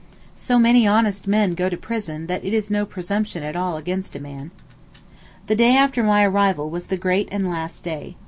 So 0.39 0.57
many 0.57 0.87
honest 0.87 1.27
men 1.27 1.53
go 1.53 1.69
to 1.69 1.77
prison 1.77 2.25
that 2.25 2.43
it 2.43 2.55
is 2.55 2.71
no 2.71 2.87
presumption 2.87 3.43
at 3.43 3.55
all 3.55 3.77
against 3.77 4.15
a 4.15 4.19
man. 4.19 4.49
The 5.45 5.55
day 5.55 5.77
after 5.77 6.01
my 6.01 6.23
arrival 6.25 6.71
was 6.71 6.87
the 6.87 6.97
great 6.97 7.29
and 7.31 7.47
last 7.47 7.83
day. 7.83 8.15